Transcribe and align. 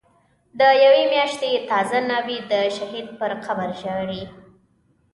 د 0.59 0.61
یوی 0.83 1.01
میاشتی 1.13 1.51
تازه 1.69 1.97
ناوی، 2.09 2.37
دشهید 2.51 3.07
پر 3.19 3.31
قبرژاړی 3.45 4.23